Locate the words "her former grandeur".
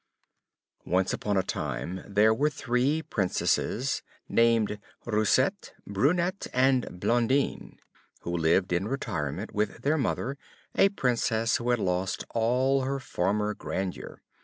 12.81-14.23